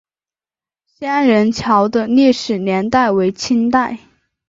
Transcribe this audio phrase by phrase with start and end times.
[0.87, 3.99] 仙人桥的历史年代为清代。